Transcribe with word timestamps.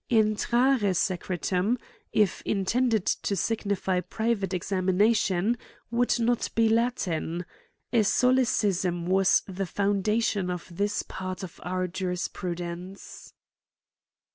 Intrare 0.09 0.95
secretum, 0.95 1.77
if 2.11 2.41
intended 2.41 3.05
to 3.05 3.35
signir 3.35 3.79
ty 3.83 4.01
private 4.01 4.51
examination, 4.51 5.59
would 5.91 6.19
not 6.19 6.49
be 6.55 6.67
Latin. 6.69 7.45
A 7.93 8.01
solecism 8.01 9.05
was 9.05 9.43
the 9.47 9.67
foundation 9.67 10.49
of 10.49 10.65
this 10.75 11.03
part 11.03 11.43
of 11.43 11.59
our 11.63 11.87
Jurisprudence. 11.87 13.31